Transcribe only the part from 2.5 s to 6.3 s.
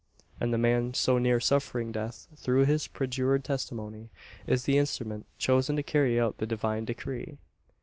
his perjured testimony, is the instrument chosen to carry